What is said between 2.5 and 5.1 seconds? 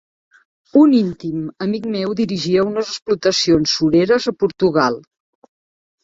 unes explotacions sureres a Portugal.